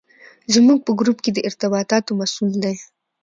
زموږ 0.53 0.79
په 0.83 0.91
ګروپ 0.99 1.17
کې 1.23 1.31
د 1.33 1.39
ارتباطاتو 1.47 2.11
مسوول 2.19 2.53
دی. 2.63 2.75